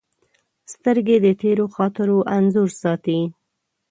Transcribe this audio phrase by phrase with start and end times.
[0.73, 3.19] سترګې د تېرو خاطرو انځور ساتي